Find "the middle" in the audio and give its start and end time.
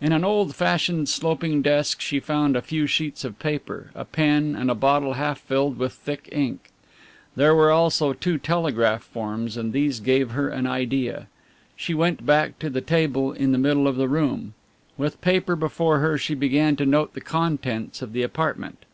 13.50-13.88